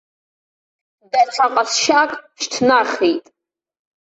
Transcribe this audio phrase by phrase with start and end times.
[1.11, 2.11] Даҽа ҟазшьак
[2.41, 3.25] шьҭнахит.